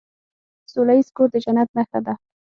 [0.71, 2.13] سوله ایز کور د جنت نښه ده.